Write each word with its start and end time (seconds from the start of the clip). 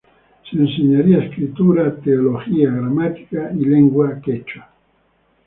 Se 0.49 0.57
enseñaría 0.57 1.25
Escritura, 1.25 1.95
Teología, 1.95 2.71
Gramática 2.71 3.51
y 3.53 3.65
Lengua 3.65 4.19
Quechua. 4.19 4.67